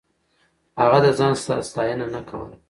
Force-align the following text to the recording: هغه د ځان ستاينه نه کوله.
هغه 0.81 0.99
د 1.05 1.07
ځان 1.19 1.33
ستاينه 1.69 2.05
نه 2.15 2.21
کوله. 2.29 2.55